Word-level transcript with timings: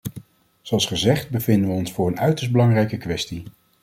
Zoals 0.61 0.85
gezegd 0.85 1.29
bevinden 1.29 1.69
we 1.69 1.75
ons 1.75 1.91
voor 1.91 2.07
een 2.07 2.19
uiterst 2.19 2.51
belangrijke 2.51 2.97
kwestie. 2.97 3.43